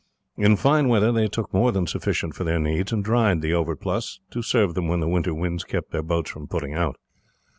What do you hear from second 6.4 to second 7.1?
putting out.